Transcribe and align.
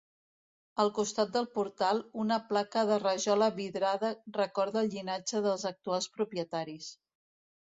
Al 0.83 0.87
costat 0.99 1.33
del 1.35 1.45
portal, 1.57 2.01
una 2.23 2.39
placa 2.51 2.85
de 2.93 2.97
rajola 3.03 3.51
vidrada 3.59 4.11
recorda 4.39 4.83
el 4.83 4.91
llinatge 4.95 5.43
dels 5.49 5.69
actuals 5.73 6.11
propietaris. 6.19 6.91